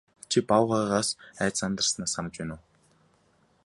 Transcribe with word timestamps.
Чи 0.29 0.37
баавгайгаас 0.47 1.09
айж 1.43 1.53
сандарснаа 1.61 2.11
санаж 2.13 2.33
байна 2.39 2.53
уу? 2.57 2.61